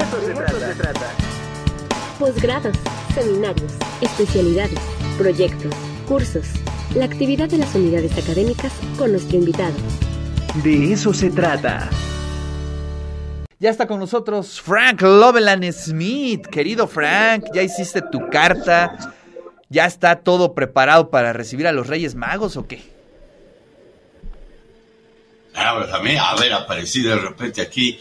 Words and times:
eso 0.00 0.20
se 0.58 0.74
trata. 0.74 1.10
Posgrados, 2.18 2.76
seminarios, 3.14 3.72
especialidades, 4.00 4.78
proyectos, 5.18 5.74
cursos. 6.06 6.46
La 6.94 7.04
actividad 7.04 7.48
de 7.48 7.58
las 7.58 7.74
unidades 7.74 8.16
académicas 8.16 8.72
con 8.98 9.12
nuestro 9.12 9.38
invitado. 9.38 9.74
De 10.62 10.92
eso 10.92 11.12
se 11.14 11.30
trata. 11.30 11.88
Ya 13.58 13.70
está 13.70 13.86
con 13.86 14.00
nosotros 14.00 14.60
Frank 14.60 15.00
Loveland 15.02 15.70
Smith. 15.72 16.46
Querido 16.46 16.86
Frank, 16.86 17.44
ya 17.54 17.62
hiciste 17.62 18.02
tu 18.02 18.28
carta. 18.28 19.14
¿Ya 19.68 19.86
está 19.86 20.16
todo 20.16 20.54
preparado 20.54 21.10
para 21.10 21.32
recibir 21.32 21.66
a 21.66 21.72
los 21.72 21.86
Reyes 21.86 22.14
Magos 22.14 22.56
o 22.56 22.66
qué? 22.66 22.91
Pues 25.78 25.92
a 25.92 25.98
mí, 26.00 26.16
a 26.16 26.34
ver, 26.36 26.52
aparecí 26.52 27.02
de 27.02 27.16
repente 27.16 27.62
aquí. 27.62 27.98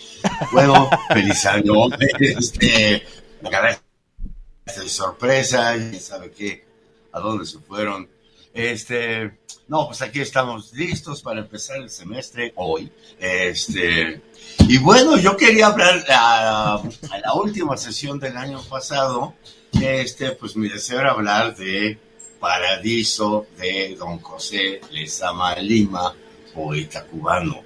Bueno, 0.51 0.89
feliz 1.09 1.45
año. 1.45 1.73
Este, 2.19 3.05
me 3.41 3.49
de 3.49 4.89
sorpresa, 4.89 5.75
y 5.75 5.99
sabe 5.99 6.31
qué, 6.31 6.65
a 7.11 7.19
dónde 7.19 7.45
se 7.45 7.59
fueron. 7.59 8.09
Este, 8.53 9.39
no, 9.67 9.87
pues 9.87 10.01
aquí 10.01 10.19
estamos 10.19 10.73
listos 10.73 11.21
para 11.21 11.39
empezar 11.39 11.77
el 11.77 11.89
semestre 11.89 12.53
hoy. 12.55 12.91
Este, 13.19 14.21
y 14.59 14.77
bueno, 14.77 15.17
yo 15.17 15.37
quería 15.37 15.67
hablar 15.67 16.03
a, 16.09 16.75
a 16.75 17.19
la 17.19 17.33
última 17.33 17.77
sesión 17.77 18.19
del 18.19 18.37
año 18.37 18.61
pasado. 18.63 19.35
Este, 19.81 20.31
pues 20.31 20.55
mi 20.55 20.67
deseo 20.67 20.99
era 20.99 21.11
hablar 21.11 21.55
de 21.55 21.97
Paradiso 22.39 23.47
de 23.57 23.95
Don 23.97 24.19
José 24.19 24.81
Lezama 24.91 25.55
Lima, 25.55 26.13
poeta 26.53 27.05
cubano. 27.05 27.63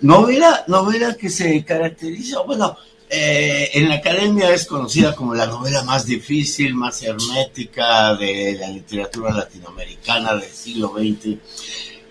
Novela, 0.00 0.64
novela 0.68 1.16
que 1.16 1.30
se 1.30 1.64
caracteriza, 1.64 2.40
bueno, 2.42 2.76
eh, 3.08 3.70
en 3.74 3.88
la 3.88 3.96
academia 3.96 4.52
es 4.52 4.66
conocida 4.66 5.14
como 5.14 5.34
la 5.34 5.46
novela 5.46 5.84
más 5.84 6.04
difícil, 6.04 6.74
más 6.74 7.02
hermética 7.02 8.14
de 8.16 8.58
la 8.60 8.68
literatura 8.68 9.32
latinoamericana 9.32 10.34
del 10.34 10.50
siglo 10.50 10.92
XX, 10.96 11.38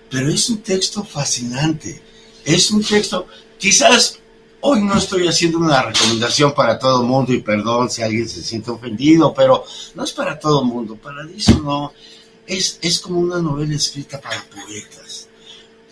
pero 0.10 0.30
es 0.30 0.50
un 0.50 0.60
texto 0.60 1.04
fascinante. 1.04 2.02
Es 2.46 2.72
un 2.72 2.84
texto, 2.84 3.28
quizás 3.58 4.20
hoy 4.62 4.82
no 4.82 4.98
estoy 4.98 5.28
haciendo 5.28 5.60
una 5.60 5.82
recomendación 5.84 6.54
para 6.54 6.80
todo 6.80 7.02
el 7.02 7.08
mundo 7.08 7.34
y 7.34 7.42
perdón 7.42 7.90
si 7.90 8.02
alguien 8.02 8.28
se 8.28 8.42
siente 8.42 8.72
ofendido, 8.72 9.34
pero 9.34 9.66
no 9.96 10.04
es 10.04 10.12
para 10.12 10.40
todo 10.40 10.62
el 10.62 10.68
mundo, 10.68 10.96
Paradiso 10.96 11.60
no, 11.60 11.92
es, 12.48 12.80
es 12.82 13.00
como 13.00 13.20
una 13.20 13.40
novela 13.40 13.76
escrita 13.76 14.20
para 14.22 14.44
poetas. 14.44 15.05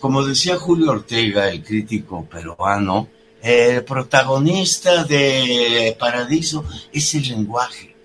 Como 0.04 0.22
decía 0.22 0.58
Julio 0.58 0.90
Ortega, 0.90 1.48
el 1.48 1.64
crítico 1.64 2.26
peruano, 2.26 3.08
el 3.40 3.82
protagonista 3.84 5.02
de 5.02 5.96
Paradiso 5.98 6.62
es 6.92 7.14
el 7.14 7.26
lenguaje. 7.26 7.96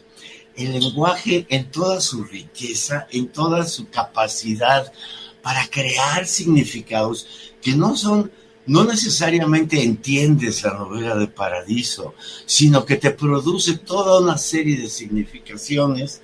El 0.56 0.80
lenguaje 0.80 1.46
en 1.50 1.70
toda 1.70 2.00
su 2.00 2.24
riqueza, 2.24 3.06
en 3.12 3.28
toda 3.28 3.66
su 3.66 3.90
capacidad 3.90 4.94
para 5.42 5.68
crear 5.68 6.26
significados 6.26 7.28
que 7.62 7.76
no 7.76 7.98
son, 7.98 8.32
no 8.66 8.86
necesariamente 8.86 9.84
entiendes 9.84 10.64
la 10.64 10.76
novela 10.76 11.18
de 11.18 11.28
Paradiso, 11.28 12.14
sino 12.46 12.86
que 12.86 12.96
te 12.96 13.12
produce 13.12 13.78
toda 13.78 14.22
una 14.22 14.38
serie 14.38 14.78
de 14.78 14.88
significaciones 14.88 16.22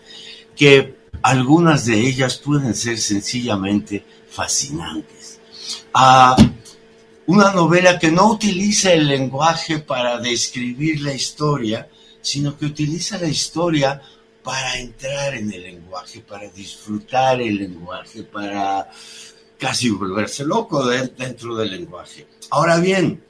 que 0.55 0.95
algunas 1.21 1.85
de 1.85 1.99
ellas 1.99 2.37
pueden 2.37 2.73
ser 2.75 2.97
sencillamente 2.97 4.05
fascinantes. 4.29 5.14
Ah, 5.93 6.35
una 7.27 7.51
novela 7.53 7.97
que 7.97 8.11
no 8.11 8.29
utiliza 8.29 8.93
el 8.93 9.07
lenguaje 9.07 9.79
para 9.79 10.19
describir 10.19 11.01
la 11.01 11.13
historia, 11.13 11.89
sino 12.21 12.57
que 12.57 12.65
utiliza 12.65 13.17
la 13.17 13.27
historia 13.27 14.01
para 14.43 14.77
entrar 14.77 15.33
en 15.33 15.51
el 15.51 15.63
lenguaje, 15.63 16.19
para 16.21 16.47
disfrutar 16.49 17.41
el 17.41 17.57
lenguaje, 17.57 18.23
para 18.23 18.89
casi 19.57 19.89
volverse 19.89 20.45
loco 20.45 20.85
dentro 20.85 21.55
del 21.55 21.71
lenguaje. 21.71 22.27
Ahora 22.51 22.77
bien, 22.77 23.23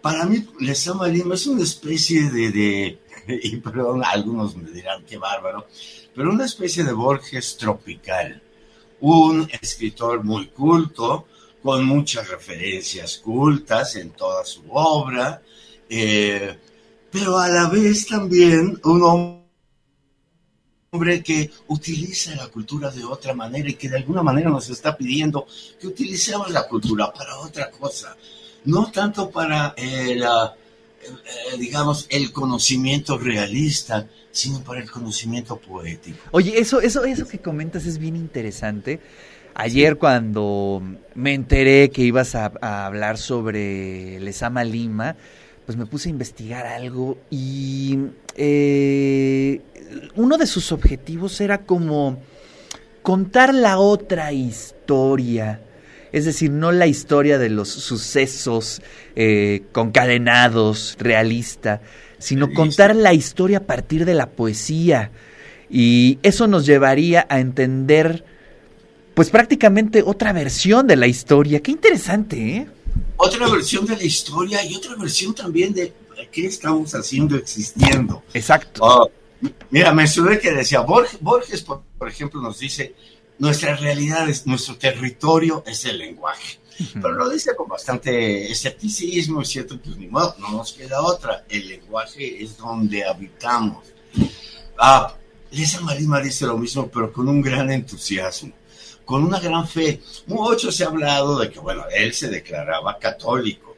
para 0.00 0.24
mí 0.26 0.46
Lezama 0.60 1.08
Lima 1.08 1.34
es 1.34 1.46
una 1.46 1.62
especie 1.62 2.30
de, 2.30 2.50
de, 2.52 2.98
y 3.42 3.56
perdón, 3.56 4.02
algunos 4.04 4.54
me 4.54 4.70
dirán 4.70 5.04
qué 5.04 5.18
bárbaro, 5.18 5.66
pero 6.14 6.30
una 6.30 6.44
especie 6.44 6.84
de 6.84 6.92
Borges 6.92 7.56
tropical, 7.56 8.40
un 9.00 9.48
escritor 9.60 10.22
muy 10.22 10.46
culto, 10.48 11.26
con 11.64 11.82
muchas 11.86 12.28
referencias 12.28 13.16
cultas 13.16 13.96
en 13.96 14.10
toda 14.10 14.44
su 14.44 14.64
obra, 14.68 15.40
eh, 15.88 16.58
pero 17.10 17.38
a 17.38 17.48
la 17.48 17.70
vez 17.70 18.06
también 18.06 18.78
un 18.84 19.40
hombre 20.92 21.22
que 21.22 21.50
utiliza 21.68 22.34
la 22.34 22.48
cultura 22.48 22.90
de 22.90 23.02
otra 23.02 23.32
manera 23.32 23.70
y 23.70 23.76
que 23.76 23.88
de 23.88 23.96
alguna 23.96 24.22
manera 24.22 24.50
nos 24.50 24.68
está 24.68 24.94
pidiendo 24.94 25.46
que 25.80 25.86
utilicemos 25.86 26.50
la 26.50 26.68
cultura 26.68 27.10
para 27.10 27.38
otra 27.38 27.70
cosa, 27.70 28.14
no 28.66 28.92
tanto 28.92 29.30
para 29.30 29.72
el, 29.78 30.22
eh, 30.22 31.56
digamos, 31.58 32.06
el 32.10 32.30
conocimiento 32.30 33.16
realista, 33.16 34.06
sino 34.30 34.62
para 34.62 34.80
el 34.80 34.90
conocimiento 34.90 35.56
poético. 35.56 36.18
Oye, 36.32 36.58
eso, 36.58 36.82
eso, 36.82 37.06
eso 37.06 37.26
que 37.26 37.38
comentas 37.38 37.86
es 37.86 37.96
bien 37.96 38.16
interesante 38.16 39.00
Ayer 39.56 39.98
cuando 39.98 40.82
me 41.14 41.32
enteré 41.32 41.90
que 41.90 42.02
ibas 42.02 42.34
a, 42.34 42.50
hablar 42.86 43.18
sobre 43.18 44.18
Lesama 44.18 44.64
Lima, 44.64 45.14
pues 45.64 45.78
me 45.78 45.86
puse 45.86 46.08
a 46.08 46.10
investigar 46.10 46.66
algo 46.66 47.18
y 47.30 47.98
eh, 48.36 49.60
uno 50.16 50.38
de 50.38 50.46
sus 50.46 50.72
objetivos 50.72 51.40
era 51.40 51.58
como 51.58 52.18
contar 53.02 53.54
la 53.54 53.78
otra 53.78 54.32
historia, 54.32 55.60
es 56.10 56.24
decir, 56.24 56.50
no 56.50 56.72
la 56.72 56.88
historia 56.88 57.38
de 57.38 57.48
los 57.48 57.68
sucesos 57.68 58.82
eh, 59.14 59.62
concadenados, 59.70 60.96
realista, 60.98 61.80
sino 62.18 62.52
contar 62.52 62.96
la 62.96 63.12
historia 63.14 63.58
a 63.58 63.64
partir 63.64 64.04
de 64.04 64.14
la 64.14 64.30
poesía. 64.30 65.12
Y 65.70 66.18
eso 66.22 66.46
nos 66.48 66.66
llevaría 66.66 67.26
a 67.28 67.40
entender 67.40 68.24
pues 69.14 69.30
prácticamente 69.30 70.02
otra 70.04 70.32
versión 70.32 70.86
de 70.86 70.96
la 70.96 71.06
historia. 71.06 71.60
Qué 71.60 71.70
interesante, 71.70 72.56
¿eh? 72.56 72.66
Otra 73.16 73.48
versión 73.48 73.86
de 73.86 73.96
la 73.96 74.04
historia 74.04 74.64
y 74.64 74.74
otra 74.74 74.96
versión 74.96 75.34
también 75.34 75.72
de 75.72 75.92
qué 76.32 76.46
estamos 76.46 76.94
haciendo 76.94 77.36
existiendo. 77.36 78.24
Exacto. 78.34 78.80
Oh, 78.82 79.10
mira, 79.70 79.94
mencioné 79.94 80.38
que 80.38 80.52
decía 80.52 80.80
Borges, 80.80 81.20
Borges 81.20 81.62
por, 81.62 81.82
ejemplo, 82.08 82.40
nos 82.40 82.58
dice, 82.58 82.94
nuestra 83.38 83.76
realidad 83.76 84.28
es, 84.28 84.46
nuestro 84.46 84.76
territorio 84.76 85.62
es 85.66 85.84
el 85.84 85.98
lenguaje. 85.98 86.58
Pero 86.94 87.12
lo 87.12 87.28
dice 87.30 87.54
con 87.54 87.68
bastante 87.68 88.50
escepticismo, 88.50 89.42
es 89.42 89.48
cierto, 89.48 89.78
pues 89.80 89.96
ni 89.96 90.08
modo, 90.08 90.34
no 90.40 90.50
nos 90.50 90.72
queda 90.72 91.00
otra. 91.02 91.44
El 91.48 91.68
lenguaje 91.68 92.42
es 92.42 92.56
donde 92.56 93.04
habitamos. 93.04 93.86
Ah, 94.76 95.14
Lisa 95.52 95.80
Marima 95.82 96.20
dice 96.20 96.46
lo 96.46 96.58
mismo, 96.58 96.88
pero 96.88 97.12
con 97.12 97.28
un 97.28 97.40
gran 97.40 97.70
entusiasmo 97.70 98.52
con 99.04 99.24
una 99.24 99.40
gran 99.40 99.66
fe. 99.68 100.00
Mucho 100.26 100.72
se 100.72 100.84
ha 100.84 100.88
hablado 100.88 101.38
de 101.38 101.50
que, 101.50 101.60
bueno, 101.60 101.84
él 101.94 102.12
se 102.14 102.28
declaraba 102.28 102.98
católico. 102.98 103.76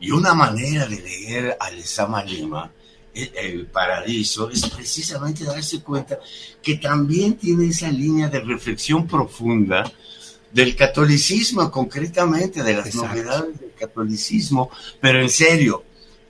Y 0.00 0.10
una 0.10 0.34
manera 0.34 0.86
de 0.86 1.00
leer 1.00 1.56
a 1.58 1.70
Lezama 1.70 2.22
Lima, 2.22 2.70
el, 3.14 3.66
Paradiso, 3.66 4.50
es 4.50 4.68
precisamente 4.68 5.44
darse 5.44 5.82
cuenta 5.82 6.20
que 6.62 6.76
también 6.76 7.36
tiene 7.36 7.66
esa 7.66 7.90
línea 7.90 8.28
de 8.28 8.40
reflexión 8.40 9.06
profunda 9.06 9.90
del 10.52 10.76
catolicismo, 10.76 11.70
concretamente, 11.70 12.62
de 12.62 12.74
las 12.74 12.94
novedades 12.94 13.60
del 13.60 13.72
catolicismo, 13.78 14.70
pero 15.00 15.20
en 15.20 15.28
serio, 15.28 15.84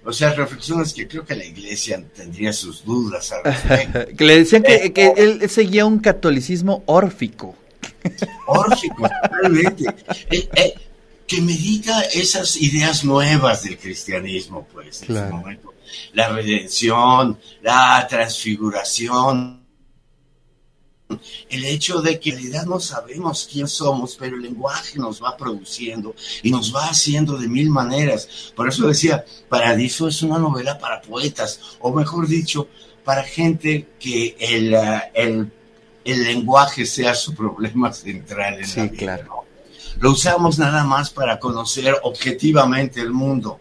o 0.04 0.12
sea, 0.12 0.32
reflexiones 0.32 0.94
que 0.94 1.06
creo 1.06 1.24
que 1.24 1.36
la 1.36 1.44
iglesia 1.44 2.02
tendría 2.16 2.52
sus 2.52 2.84
dudas 2.84 3.30
al 3.32 3.44
respecto. 3.52 4.16
que 4.16 4.24
le 4.24 4.38
decían 4.38 4.62
que, 4.62 4.92
que, 4.92 5.12
él 5.16 5.48
seguía 5.50 5.84
un 5.84 5.98
catolicismo 5.98 6.82
órfico. 6.86 7.54
Órfico, 8.46 9.08
totalmente. 9.22 9.84
Eh, 10.30 10.48
eh, 10.54 10.74
que 11.26 11.42
medita 11.42 12.02
esas 12.02 12.56
ideas 12.56 13.04
nuevas 13.04 13.62
del 13.62 13.78
cristianismo, 13.78 14.66
pues, 14.72 15.02
en 15.02 15.30
momento. 15.30 15.74
La 16.14 16.28
redención, 16.28 17.38
la 17.62 18.06
transfiguración, 18.08 19.66
el 21.48 21.64
hecho 21.64 22.00
de 22.00 22.18
que 22.20 22.30
en 22.30 22.36
realidad 22.36 22.66
no 22.66 22.80
sabemos 22.80 23.48
quién 23.50 23.68
somos, 23.68 24.16
pero 24.16 24.36
el 24.36 24.42
lenguaje 24.42 24.98
nos 24.98 25.22
va 25.22 25.36
produciendo 25.36 26.14
y 26.42 26.50
nos 26.50 26.74
va 26.74 26.88
haciendo 26.88 27.36
de 27.38 27.48
mil 27.48 27.70
maneras. 27.70 28.52
Por 28.54 28.68
eso 28.68 28.86
decía, 28.86 29.24
Paradiso 29.48 30.08
es 30.08 30.22
una 30.22 30.38
novela 30.38 30.78
para 30.78 31.00
poetas, 31.00 31.60
o 31.80 31.92
mejor 31.92 32.26
dicho, 32.26 32.68
para 33.04 33.22
gente 33.22 33.88
que 33.98 34.36
el, 34.38 34.74
el 35.14 35.52
el 36.08 36.24
lenguaje 36.24 36.86
sea 36.86 37.14
su 37.14 37.34
problema 37.34 37.92
central 37.92 38.54
en 38.54 38.76
la 38.76 38.82
vida. 38.84 38.96
Claro. 38.96 39.44
Lo 40.00 40.12
usamos 40.12 40.58
nada 40.58 40.84
más 40.84 41.10
para 41.10 41.38
conocer 41.38 41.96
objetivamente 42.02 43.00
el 43.00 43.12
mundo. 43.12 43.60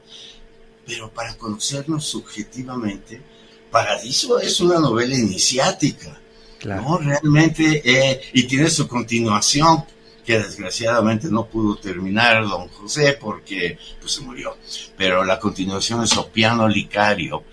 pero 0.86 1.12
para 1.12 1.36
conocernos 1.36 2.06
subjetivamente, 2.06 3.22
Paradiso 3.70 4.40
es 4.40 4.62
una 4.62 4.80
novela 4.80 5.16
iniciática, 5.16 6.18
¿no? 6.64 6.98
Realmente, 6.98 7.82
eh, 7.84 8.22
y 8.32 8.44
tiene 8.44 8.70
su 8.70 8.88
continuación, 8.88 9.84
que 10.28 10.40
desgraciadamente 10.40 11.30
no 11.30 11.46
pudo 11.46 11.78
terminar 11.78 12.48
don 12.48 12.68
José 12.68 13.18
porque 13.20 13.78
pues, 14.02 14.12
se 14.12 14.22
murió. 14.22 14.58
Pero 14.98 15.24
la 15.24 15.40
continuación 15.40 16.04
es 16.04 16.18
Opiano 16.18 16.68
Licario, 16.68 17.44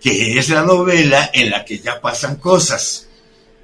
que 0.00 0.38
es 0.38 0.48
la 0.48 0.62
novela 0.62 1.30
en 1.34 1.50
la 1.50 1.64
que 1.64 1.80
ya 1.80 2.00
pasan 2.00 2.36
cosas. 2.36 3.08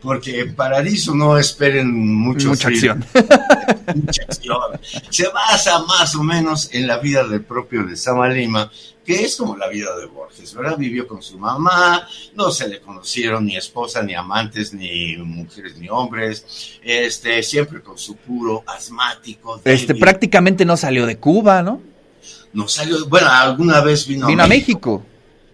Porque 0.01 0.41
en 0.41 0.55
Paradiso 0.55 1.15
no 1.15 1.37
esperen 1.37 1.93
mucho 1.93 2.49
mucha 2.49 2.69
acción. 2.69 3.05
mucha 3.95 4.23
acción. 4.23 4.81
Se 5.11 5.29
basa 5.29 5.81
más 5.81 6.15
o 6.15 6.23
menos 6.23 6.71
en 6.73 6.87
la 6.87 6.99
vida 6.99 7.25
del 7.25 7.43
propio 7.43 7.85
de 7.85 7.97
Samalima, 7.97 8.71
que 9.05 9.25
es 9.25 9.37
como 9.37 9.57
la 9.57 9.69
vida 9.69 9.97
de 9.97 10.07
Borges, 10.07 10.55
¿verdad? 10.55 10.79
Vivió 10.79 11.07
con 11.07 11.23
su 11.23 11.39
mamá, 11.39 12.07
no 12.35 12.51
se 12.51 12.69
le 12.69 12.81
conocieron 12.81 13.45
ni 13.45 13.57
esposa, 13.57 14.03
ni 14.03 14.15
amantes, 14.15 14.73
ni 14.73 15.17
mujeres, 15.17 15.77
ni 15.77 15.89
hombres, 15.89 16.79
este, 16.83 17.43
siempre 17.43 17.83
con 17.83 17.99
su 17.99 18.17
puro 18.17 18.63
asmático. 18.67 19.61
Este, 19.65 19.95
prácticamente 19.95 20.65
no 20.65 20.77
salió 20.77 21.07
de 21.07 21.19
Cuba, 21.19 21.63
¿no? 21.63 21.81
No 22.53 22.69
salió, 22.69 23.07
bueno, 23.07 23.29
alguna 23.29 23.81
vez 23.81 24.07
vino, 24.07 24.27
vino 24.27 24.43
a 24.43 24.47
México. 24.47 25.05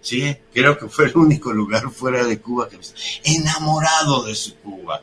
Sí, 0.07 0.37
creo 0.53 0.77
que 0.77 0.87
fue 0.87 1.05
el 1.05 1.17
único 1.17 1.51
lugar 1.51 1.89
fuera 1.91 2.23
de 2.23 2.39
Cuba 2.39 2.69
que 2.69 2.77
enamorado 3.23 4.23
de 4.23 4.35
su 4.35 4.55
Cuba. 4.55 5.01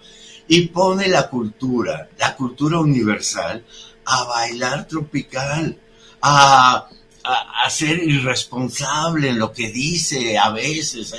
Y 0.48 0.68
pone 0.68 1.08
la 1.08 1.28
cultura, 1.28 2.08
la 2.18 2.34
cultura 2.36 2.78
universal, 2.78 3.64
a 4.06 4.24
bailar 4.24 4.86
tropical, 4.86 5.78
a 6.22 6.88
a, 7.24 7.70
ser 7.70 8.02
irresponsable 8.02 9.30
en 9.30 9.38
lo 9.38 9.52
que 9.52 9.70
dice 9.70 10.38
a 10.38 10.50
veces 10.50 11.14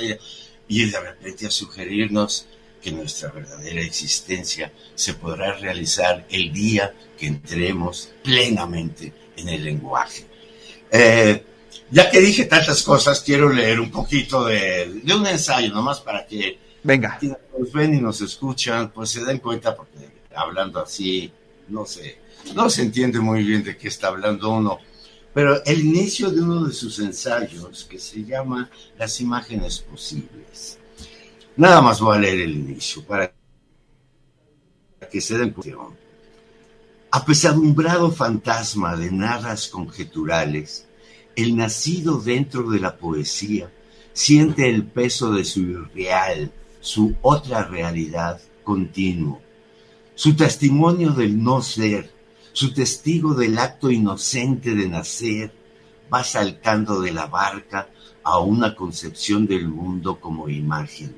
y 0.68 0.84
de 0.84 1.00
repente 1.00 1.46
a 1.46 1.50
sugerirnos 1.50 2.46
que 2.80 2.92
nuestra 2.92 3.30
verdadera 3.30 3.80
existencia 3.80 4.72
se 4.94 5.14
podrá 5.14 5.56
realizar 5.56 6.26
el 6.30 6.52
día 6.52 6.94
que 7.18 7.26
entremos 7.26 8.10
plenamente 8.22 9.12
en 9.36 9.48
el 9.48 9.64
lenguaje. 9.64 10.24
Eh, 10.90 11.44
ya 11.90 12.10
que 12.10 12.20
dije 12.20 12.44
tantas 12.46 12.82
cosas, 12.82 13.20
quiero 13.20 13.52
leer 13.52 13.80
un 13.80 13.90
poquito 13.90 14.44
de, 14.44 15.00
de 15.02 15.14
un 15.14 15.26
ensayo, 15.26 15.72
nomás 15.72 16.00
para 16.00 16.26
que 16.26 16.58
Venga. 16.82 17.16
quienes 17.18 17.38
nos 17.58 17.72
ven 17.72 17.94
y 17.94 18.00
nos 18.00 18.20
escuchan, 18.20 18.90
pues 18.92 19.10
se 19.10 19.24
den 19.24 19.38
cuenta, 19.38 19.74
porque 19.74 20.08
hablando 20.34 20.80
así, 20.80 21.32
no 21.68 21.84
sé, 21.84 22.18
no 22.54 22.68
se 22.70 22.82
entiende 22.82 23.20
muy 23.20 23.42
bien 23.42 23.62
de 23.64 23.76
qué 23.76 23.88
está 23.88 24.08
hablando 24.08 24.50
uno. 24.50 24.78
Pero 25.34 25.62
el 25.64 25.80
inicio 25.80 26.30
de 26.30 26.40
uno 26.40 26.64
de 26.64 26.72
sus 26.72 26.98
ensayos, 26.98 27.84
que 27.84 27.98
se 27.98 28.24
llama 28.24 28.70
Las 28.98 29.20
imágenes 29.20 29.80
posibles. 29.80 30.78
Nada 31.56 31.82
más 31.82 32.00
voy 32.00 32.16
a 32.16 32.20
leer 32.20 32.40
el 32.40 32.52
inicio 32.52 33.04
para 33.04 33.32
que 35.10 35.20
se 35.20 35.36
den 35.36 35.50
cuenta. 35.50 35.76
Apesadumbrado 37.10 38.10
fantasma 38.12 38.96
de 38.96 39.10
narras 39.10 39.68
conjeturales, 39.68 40.85
el 41.36 41.54
nacido 41.54 42.18
dentro 42.18 42.70
de 42.70 42.80
la 42.80 42.96
poesía 42.96 43.70
siente 44.12 44.70
el 44.70 44.84
peso 44.84 45.32
de 45.32 45.44
su 45.44 45.60
irreal, 45.60 46.50
su 46.80 47.14
otra 47.20 47.64
realidad 47.64 48.40
continuo, 48.64 49.42
su 50.14 50.34
testimonio 50.34 51.10
del 51.10 51.42
no 51.42 51.60
ser, 51.60 52.10
su 52.52 52.72
testigo 52.72 53.34
del 53.34 53.58
acto 53.58 53.90
inocente 53.90 54.74
de 54.74 54.88
nacer, 54.88 55.52
va 56.12 56.24
saltando 56.24 57.02
de 57.02 57.12
la 57.12 57.26
barca 57.26 57.90
a 58.22 58.38
una 58.38 58.74
concepción 58.74 59.46
del 59.46 59.68
mundo 59.68 60.18
como 60.18 60.48
imagen. 60.48 61.14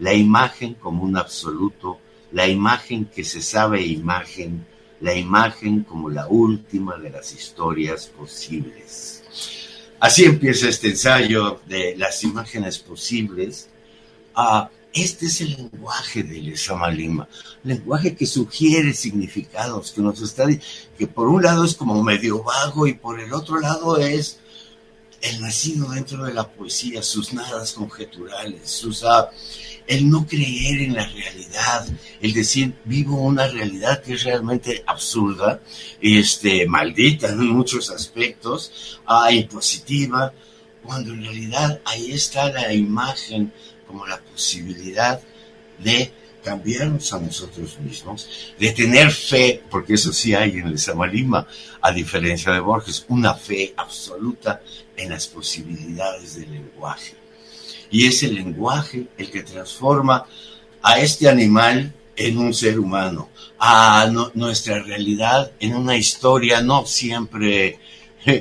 La 0.00 0.12
imagen 0.14 0.74
como 0.74 1.04
un 1.04 1.16
absoluto, 1.16 2.00
la 2.32 2.48
imagen 2.48 3.04
que 3.04 3.22
se 3.22 3.40
sabe 3.40 3.86
imagen, 3.86 4.66
la 5.04 5.14
imagen 5.14 5.84
como 5.84 6.08
la 6.08 6.26
última 6.28 6.96
de 6.96 7.10
las 7.10 7.34
historias 7.34 8.06
posibles. 8.06 9.22
Así 10.00 10.24
empieza 10.24 10.66
este 10.66 10.88
ensayo 10.88 11.60
de 11.66 11.94
las 11.98 12.24
imágenes 12.24 12.78
posibles. 12.78 13.68
a 14.34 14.70
este 14.94 15.26
es 15.26 15.40
el 15.40 15.50
lenguaje 15.56 16.22
de 16.22 16.40
Lezama 16.40 16.88
Lima, 16.88 17.28
lenguaje 17.64 18.14
que 18.14 18.26
sugiere 18.26 18.94
significados, 18.94 19.90
que 19.92 20.00
nos 20.00 20.22
está 20.22 20.46
que 20.96 21.06
por 21.06 21.28
un 21.28 21.42
lado 21.42 21.64
es 21.64 21.74
como 21.74 22.02
medio 22.02 22.42
vago 22.42 22.86
y 22.86 22.94
por 22.94 23.20
el 23.20 23.34
otro 23.34 23.60
lado 23.60 23.98
es 23.98 24.38
el 25.20 25.40
nacido 25.40 25.90
dentro 25.90 26.24
de 26.24 26.32
la 26.32 26.48
poesía, 26.48 27.02
sus 27.02 27.32
nadas 27.34 27.72
conjeturales, 27.72 28.70
sus 28.70 29.02
ah, 29.04 29.30
el 29.86 30.08
no 30.08 30.26
creer 30.26 30.82
en 30.82 30.94
la 30.94 31.06
realidad, 31.06 31.86
el 32.20 32.32
decir 32.32 32.74
vivo 32.84 33.20
una 33.20 33.46
realidad 33.46 34.02
que 34.02 34.14
es 34.14 34.24
realmente 34.24 34.82
absurda, 34.86 35.60
este 36.00 36.66
maldita 36.66 37.28
en 37.28 37.46
muchos 37.48 37.90
aspectos, 37.90 39.00
ah, 39.06 39.30
impositiva, 39.30 40.32
cuando 40.82 41.12
en 41.12 41.22
realidad 41.22 41.80
ahí 41.84 42.12
está 42.12 42.50
la 42.50 42.72
imagen 42.72 43.52
como 43.86 44.06
la 44.06 44.20
posibilidad 44.20 45.20
de 45.78 46.12
cambiarnos 46.42 47.12
a 47.12 47.20
nosotros 47.20 47.78
mismos, 47.80 48.28
de 48.58 48.70
tener 48.72 49.10
fe, 49.10 49.62
porque 49.70 49.94
eso 49.94 50.12
sí 50.12 50.34
hay 50.34 50.58
en 50.58 50.68
el 50.68 50.78
Samalima, 50.78 51.46
a 51.80 51.90
diferencia 51.90 52.52
de 52.52 52.60
Borges, 52.60 53.06
una 53.08 53.34
fe 53.34 53.72
absoluta 53.76 54.62
en 54.96 55.10
las 55.10 55.26
posibilidades 55.26 56.36
del 56.36 56.52
lenguaje. 56.52 57.23
Y 57.94 58.08
es 58.08 58.24
el 58.24 58.34
lenguaje 58.34 59.06
el 59.16 59.30
que 59.30 59.44
transforma 59.44 60.26
a 60.82 60.98
este 60.98 61.28
animal 61.28 61.94
en 62.16 62.38
un 62.38 62.52
ser 62.52 62.80
humano, 62.80 63.28
a 63.56 64.10
nuestra 64.34 64.82
realidad 64.82 65.52
en 65.60 65.76
una 65.76 65.96
historia 65.96 66.60
no 66.60 66.86
siempre, 66.86 67.78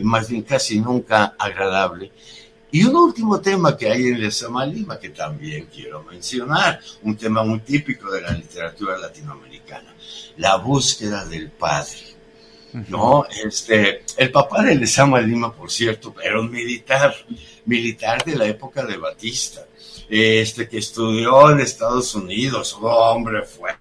más 0.01 0.27
bien 0.27 0.41
casi 0.41 0.79
nunca 0.79 1.35
agradable, 1.37 2.11
y 2.71 2.83
un 2.83 2.95
último 2.95 3.39
tema 3.41 3.77
que 3.77 3.91
hay 3.91 4.07
en 4.07 4.15
el 4.15 4.31
Samalima 4.31 4.99
que 4.99 5.09
también 5.09 5.69
quiero 5.71 6.01
mencionar, 6.01 6.79
un 7.03 7.15
tema 7.15 7.43
muy 7.43 7.59
típico 7.59 8.09
de 8.09 8.21
la 8.21 8.31
literatura 8.31 8.97
latinoamericana, 8.97 9.93
la 10.37 10.55
búsqueda 10.55 11.25
del 11.25 11.51
padre. 11.51 12.12
¿No? 12.89 13.25
Este, 13.43 14.03
el 14.17 14.31
papá 14.31 14.63
de 14.63 14.75
Lezama 14.75 15.21
Lima, 15.21 15.53
por 15.53 15.71
cierto, 15.71 16.15
era 16.21 16.39
un 16.39 16.51
militar, 16.51 17.15
militar 17.65 18.23
de 18.23 18.35
la 18.35 18.45
época 18.47 18.85
de 18.85 18.97
Batista, 18.97 19.65
este, 20.09 20.67
que 20.67 20.79
estudió 20.79 21.51
en 21.51 21.59
Estados 21.59 22.15
Unidos, 22.15 22.73
un 22.73 22.89
hombre 22.89 23.43
fuerte, 23.43 23.79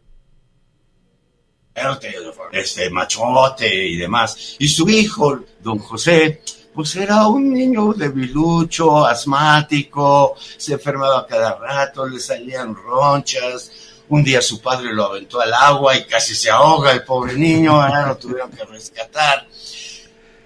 este, 2.52 2.90
machote 2.90 3.86
y 3.86 3.96
demás. 3.96 4.56
Y 4.58 4.68
su 4.68 4.88
hijo, 4.88 5.40
don 5.62 5.78
José, 5.78 6.42
pues 6.74 6.96
era 6.96 7.26
un 7.26 7.52
niño 7.52 7.92
debilucho, 7.92 9.06
asmático, 9.06 10.34
se 10.56 10.74
enfermaba 10.74 11.26
cada 11.26 11.58
rato, 11.58 12.06
le 12.06 12.18
salían 12.18 12.74
ronchas. 12.74 13.91
Un 14.12 14.22
día 14.22 14.42
su 14.42 14.60
padre 14.60 14.92
lo 14.92 15.06
aventó 15.06 15.40
al 15.40 15.54
agua 15.54 15.96
y 15.96 16.04
casi 16.04 16.34
se 16.34 16.50
ahoga 16.50 16.92
el 16.92 17.02
pobre 17.02 17.32
niño, 17.34 17.80
ahora 17.80 18.08
lo 18.08 18.18
tuvieron 18.18 18.50
que 18.50 18.62
rescatar. 18.62 19.48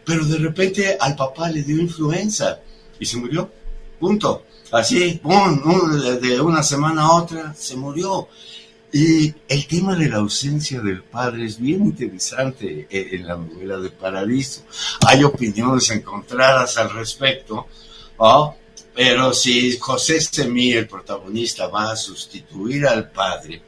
Pero 0.05 0.25
de 0.25 0.39
repente 0.39 0.97
al 1.01 1.17
papá 1.17 1.51
le 1.51 1.65
dio 1.65 1.77
influenza 1.81 2.61
y 3.01 3.05
se 3.05 3.17
murió. 3.17 3.51
Punto. 3.99 4.45
Así, 4.71 5.21
pum, 5.21 5.61
de 6.21 6.41
una 6.41 6.63
semana 6.63 7.07
a 7.07 7.15
otra, 7.15 7.55
se 7.57 7.75
murió. 7.75 8.29
Y 8.93 9.35
el 9.49 9.67
tema 9.67 9.97
de 9.97 10.11
la 10.11 10.19
ausencia 10.19 10.81
del 10.81 11.03
padre 11.03 11.45
es 11.45 11.59
bien 11.59 11.87
interesante 11.87 12.87
en 12.89 13.27
la 13.27 13.35
novela 13.35 13.79
de 13.79 13.91
Paradiso. 13.91 14.63
Hay 15.09 15.25
opiniones 15.25 15.91
encontradas 15.91 16.79
al 16.79 16.93
respecto, 16.93 17.67
pero 18.97 19.35
si 19.35 19.77
José 19.77 20.23
Semí, 20.23 20.73
el 20.73 20.89
protagonista, 20.89 21.67
va 21.67 21.93
a 21.93 21.97
sustituir 21.97 22.87
al 22.87 23.11
padre, 23.11 23.61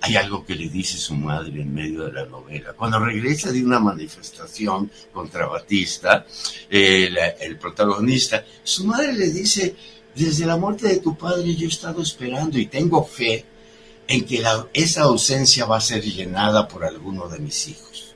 hay 0.00 0.16
algo 0.16 0.42
que 0.42 0.54
le 0.54 0.70
dice 0.70 0.96
su 0.96 1.14
madre 1.14 1.60
en 1.60 1.74
medio 1.74 2.06
de 2.06 2.12
la 2.12 2.24
novela. 2.24 2.72
Cuando 2.72 2.98
regresa 2.98 3.52
de 3.52 3.62
una 3.62 3.78
manifestación 3.78 4.90
contra 5.12 5.46
Batista, 5.46 6.24
el, 6.70 7.18
el 7.40 7.58
protagonista, 7.58 8.42
su 8.64 8.86
madre 8.86 9.12
le 9.12 9.30
dice, 9.30 9.76
desde 10.14 10.46
la 10.46 10.56
muerte 10.56 10.88
de 10.88 11.00
tu 11.00 11.14
padre 11.14 11.54
yo 11.54 11.66
he 11.66 11.68
estado 11.68 12.00
esperando 12.00 12.58
y 12.58 12.64
tengo 12.64 13.04
fe 13.04 13.44
en 14.08 14.24
que 14.24 14.42
esa 14.72 15.02
ausencia 15.02 15.66
va 15.66 15.76
a 15.76 15.82
ser 15.82 16.02
llenada 16.02 16.66
por 16.66 16.84
alguno 16.84 17.28
de 17.28 17.38
mis 17.38 17.68
hijos. 17.68 18.14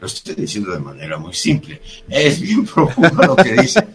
Lo 0.00 0.08
estoy 0.08 0.34
diciendo 0.34 0.72
de 0.72 0.80
manera 0.80 1.16
muy 1.16 1.32
simple. 1.32 1.80
Es 2.08 2.40
bien 2.40 2.66
profundo 2.74 3.22
lo 3.22 3.36
que 3.36 3.52
dice. 3.52 3.86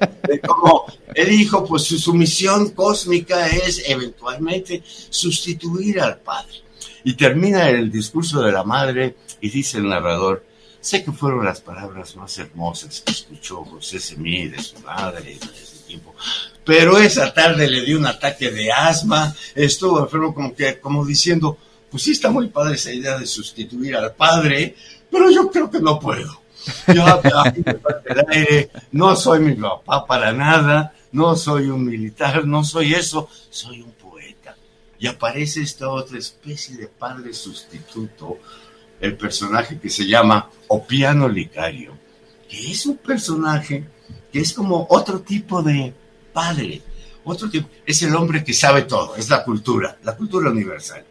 Como 0.46 0.86
el 1.14 1.32
hijo, 1.32 1.66
pues 1.66 1.84
su, 1.84 2.14
misión 2.14 2.72
cósmica 2.72 3.48
es 3.48 3.84
eventualmente 3.88 4.84
sustituir 5.10 6.00
al 6.02 6.20
padre. 6.20 6.64
Y 7.04 7.14
termina 7.14 7.70
el 7.70 7.92
discurso 7.92 8.42
de 8.42 8.52
la 8.52 8.64
madre 8.64 9.16
y 9.40 9.50
dice 9.50 9.78
el 9.78 9.88
narrador, 9.88 10.46
sé 10.80 11.04
que 11.04 11.12
fueron 11.12 11.46
las 11.46 11.62
palabras 11.62 12.16
más 12.16 12.38
hermosas 12.38 13.02
que 13.02 13.12
escuchó 13.12 13.64
José 13.64 14.00
Semí 14.00 14.48
de 14.48 14.62
su 14.62 14.80
madre, 14.80 15.38
tiempo. 15.88 16.14
Pero 16.64 16.98
esa 16.98 17.34
tarde 17.34 17.68
le 17.68 17.82
dio 17.82 17.98
un 17.98 18.06
ataque 18.06 18.52
de 18.52 18.72
asma, 18.72 19.34
estuvo 19.56 20.00
enfermo 20.00 20.34
como 20.34 20.54
que, 20.54 20.80
como 20.80 21.06
diciendo, 21.06 21.58
pues 21.90 22.04
sí 22.04 22.12
está 22.12 22.30
muy 22.30 22.50
padre 22.50 22.76
esa 22.76 22.92
idea 22.92 23.18
de 23.18 23.26
sustituir 23.26 23.96
al 23.96 24.14
padre, 24.14 24.76
pero 25.10 25.32
yo 25.32 25.50
creo 25.50 25.72
que 25.72 25.80
no 25.80 26.00
puedo. 26.00 26.42
Yo 26.94 27.06
no 28.92 29.16
soy 29.16 29.40
mi 29.40 29.56
papá 29.56 30.06
para 30.06 30.32
nada, 30.32 30.94
no 31.12 31.36
soy 31.36 31.70
un 31.70 31.86
militar, 31.86 32.46
no 32.46 32.64
soy 32.64 32.94
eso, 32.94 33.30
soy 33.50 33.82
un 33.82 33.92
poeta. 33.92 34.56
Y 35.00 35.08
aparece 35.08 35.62
esta 35.62 35.90
otra 35.90 36.18
especie 36.18 36.76
de 36.76 36.88
padre 36.88 37.34
sustituto, 37.34 38.38
el 39.00 39.16
personaje 39.16 39.80
que 39.80 39.90
se 39.90 40.08
llama 40.08 40.50
Opiano 40.68 41.30
Licario, 41.30 41.94
que 42.50 42.72
es 42.72 42.86
un 42.86 42.98
personaje 42.98 43.88
que 44.32 44.40
es 44.40 44.54
como 44.54 44.88
otro 44.90 45.22
tipo 45.22 45.62
de 45.62 45.94
padre, 46.34 46.82
otro 47.24 47.50
tipo, 47.50 47.70
es 47.86 48.02
el 48.04 48.16
hombre 48.16 48.44
que 48.44 48.54
sabe 48.54 48.84
todo, 48.84 49.16
es 49.16 49.30
la 49.30 49.44
cultura, 49.44 49.98
la 50.04 50.16
cultura 50.16 50.50
universal, 50.50 51.04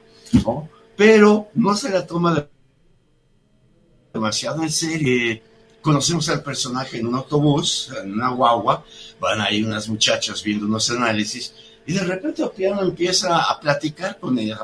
¿no? 0.45 0.69
Pero 0.97 1.49
no 1.55 1.77
se 1.77 1.91
la 1.91 2.07
toma 2.07 2.49
demasiado 4.17 4.63
en 4.63 4.71
serio. 4.71 5.41
Conocemos 5.81 6.29
al 6.29 6.43
personaje 6.43 6.99
en 6.99 7.07
un 7.07 7.15
autobús, 7.15 7.93
en 8.03 8.13
una 8.13 8.31
guagua, 8.31 8.85
van 9.21 9.41
ahí 9.41 9.63
unas 9.63 9.89
muchachas 9.89 10.43
viendo 10.43 10.67
unos 10.67 10.91
análisis, 10.91 11.55
y 11.87 11.93
de 11.93 12.03
repente 12.03 12.43
Opiano 12.43 12.83
empieza 12.83 13.39
a 13.39 13.61
platicar 13.61 14.19
con 14.19 14.37
ellas, 14.39 14.59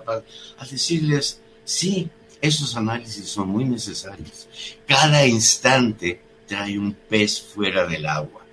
a 0.59 0.67
decirles, 0.67 1.41
sí, 1.65 2.11
esos 2.41 2.75
análisis 2.75 3.29
son 3.29 3.49
muy 3.49 3.65
necesarios. 3.65 4.49
Cada 4.87 5.25
instante 5.25 6.21
trae 6.47 6.77
un 6.77 6.93
pez 6.93 7.41
fuera 7.41 7.87
del 7.87 8.05
agua. 8.07 8.45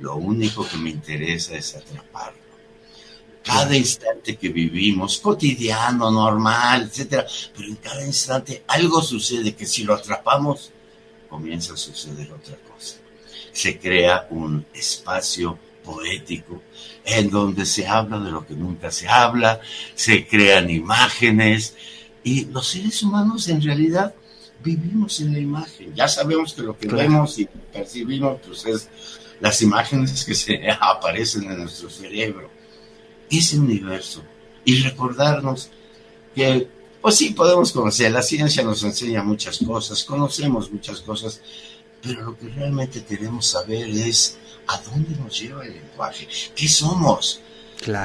Lo 0.00 0.16
único 0.16 0.68
que 0.68 0.76
me 0.76 0.90
interesa 0.90 1.54
es 1.56 1.76
atraparlo. 1.76 2.45
Cada 3.46 3.76
instante 3.76 4.36
que 4.36 4.48
vivimos, 4.48 5.18
cotidiano, 5.18 6.10
normal, 6.10 6.82
etcétera, 6.82 7.24
pero 7.54 7.68
en 7.68 7.76
cada 7.76 8.04
instante 8.04 8.64
algo 8.66 9.00
sucede 9.00 9.54
que 9.54 9.66
si 9.66 9.84
lo 9.84 9.94
atrapamos, 9.94 10.72
comienza 11.28 11.74
a 11.74 11.76
suceder 11.76 12.32
otra 12.32 12.56
cosa. 12.56 12.96
Se 13.52 13.78
crea 13.78 14.26
un 14.30 14.66
espacio 14.74 15.58
poético 15.84 16.62
en 17.04 17.30
donde 17.30 17.64
se 17.64 17.86
habla 17.86 18.18
de 18.18 18.32
lo 18.32 18.44
que 18.44 18.54
nunca 18.54 18.90
se 18.90 19.06
habla, 19.06 19.60
se 19.94 20.26
crean 20.26 20.68
imágenes, 20.68 21.74
y 22.24 22.46
los 22.46 22.66
seres 22.66 23.00
humanos 23.04 23.46
en 23.46 23.62
realidad 23.62 24.12
vivimos 24.64 25.20
en 25.20 25.32
la 25.32 25.38
imagen. 25.38 25.94
Ya 25.94 26.08
sabemos 26.08 26.54
que 26.54 26.62
lo 26.62 26.76
que 26.76 26.88
vemos 26.88 27.38
y 27.38 27.46
percibimos 27.72 28.40
pues 28.44 28.66
es 28.66 28.88
las 29.38 29.62
imágenes 29.62 30.24
que 30.24 30.34
se 30.34 30.60
aparecen 30.80 31.44
en 31.44 31.58
nuestro 31.58 31.88
cerebro. 31.88 32.50
Ese 33.30 33.58
universo. 33.58 34.22
Y 34.64 34.82
recordarnos 34.82 35.70
que, 36.34 36.68
pues 37.00 37.16
sí, 37.16 37.30
podemos 37.30 37.72
conocer. 37.72 38.10
La 38.10 38.22
ciencia 38.22 38.62
nos 38.62 38.82
enseña 38.82 39.22
muchas 39.22 39.58
cosas, 39.58 40.04
conocemos 40.04 40.70
muchas 40.70 41.00
cosas, 41.00 41.40
pero 42.02 42.22
lo 42.22 42.38
que 42.38 42.48
realmente 42.48 43.04
queremos 43.04 43.46
saber 43.46 43.88
es 43.88 44.38
a 44.66 44.80
dónde 44.80 45.16
nos 45.16 45.38
lleva 45.38 45.64
el 45.64 45.74
lenguaje. 45.74 46.28
¿Qué 46.54 46.68
somos? 46.68 47.40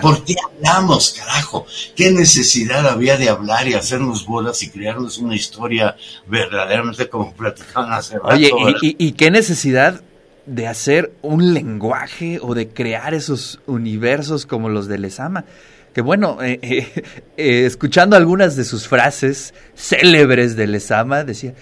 ¿Por 0.02 0.24
qué 0.26 0.36
hablamos, 0.44 1.12
carajo? 1.12 1.66
¿Qué 1.96 2.12
necesidad 2.12 2.88
había 2.88 3.18
de 3.18 3.30
hablar 3.30 3.68
y 3.68 3.74
hacernos 3.74 4.26
bolas 4.26 4.62
y 4.64 4.70
crearnos 4.70 5.18
una 5.18 5.36
historia 5.36 5.96
verdaderamente 6.28 7.10
como 7.10 7.34
platicaban 7.34 7.94
hace 7.94 8.16
rato? 8.16 8.36
Oye, 8.36 8.52
y, 8.82 9.12
qué 9.14 9.32
necesidad 9.32 10.02
de 10.46 10.68
hacer 10.68 11.14
un 11.22 11.54
lenguaje 11.54 12.40
o 12.42 12.54
de 12.54 12.70
crear 12.70 13.14
esos 13.14 13.60
universos 13.68 14.46
como 14.46 14.70
los 14.70 14.88
de 14.88 14.98
Lesama? 14.98 15.46
Que 15.94 16.02
bueno, 16.02 16.42
eh, 16.42 16.60
eh, 16.62 17.04
eh, 17.38 17.66
escuchando 17.66 18.16
algunas 18.16 18.56
de 18.56 18.64
sus 18.64 18.88
frases 18.88 19.54
célebres 19.76 20.56
de 20.56 20.68
Lesama, 20.68 21.24
decía, 21.24 21.54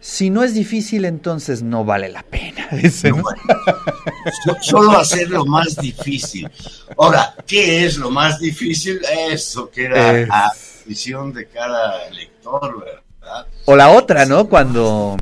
si 0.00 0.30
no 0.30 0.44
es 0.44 0.54
difícil, 0.54 1.04
entonces 1.04 1.62
no 1.62 1.84
vale 1.84 2.08
la 2.08 2.22
pena. 2.22 2.68
Solo 4.62 4.98
hacer 4.98 5.28
lo 5.30 5.44
más 5.44 5.76
difícil. 5.76 6.48
Ahora, 6.96 7.34
¿qué 7.46 7.84
es 7.84 7.98
lo 7.98 8.10
más 8.10 8.38
difícil? 8.38 9.00
Eso 9.30 9.68
que 9.70 9.84
era 9.86 10.12
la 10.26 10.52
visión 10.86 11.32
de 11.32 11.46
cada 11.46 12.08
lector, 12.10 12.78
¿verdad? 12.78 13.46
O 13.64 13.74
la 13.74 13.90
otra, 13.90 14.24
¿no? 14.24 14.48
Cuando 14.48 15.16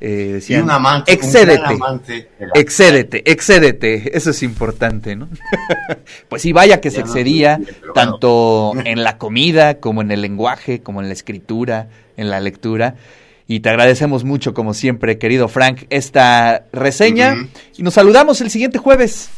eh, 0.00 0.30
decían, 0.34 0.64
un 0.64 0.70
amante, 0.70 1.12
excédete, 1.12 1.78
excédete, 2.54 3.30
excédete, 3.30 4.16
eso 4.16 4.30
es 4.30 4.42
importante, 4.42 5.16
¿no? 5.16 5.28
pues 6.28 6.42
sí, 6.42 6.52
vaya 6.52 6.80
que 6.80 6.90
se 6.90 7.00
excedía, 7.00 7.60
tanto 7.94 8.74
en 8.84 9.02
la 9.02 9.18
comida, 9.18 9.80
como 9.80 10.02
en 10.02 10.12
el 10.12 10.22
lenguaje, 10.22 10.82
como 10.82 11.00
en 11.02 11.08
la 11.08 11.14
escritura, 11.14 11.88
en 12.16 12.30
la 12.30 12.40
lectura. 12.40 12.94
Y 13.48 13.60
te 13.60 13.70
agradecemos 13.70 14.24
mucho, 14.24 14.52
como 14.52 14.74
siempre, 14.74 15.18
querido 15.18 15.48
Frank, 15.48 15.84
esta 15.88 16.66
reseña. 16.72 17.48
Y 17.76 17.82
nos 17.82 17.94
saludamos 17.94 18.40
el 18.40 18.50
siguiente 18.50 18.78
jueves. 18.78 19.30